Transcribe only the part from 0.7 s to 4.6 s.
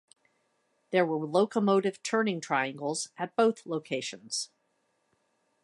There were locomotive turning triangles at both locations.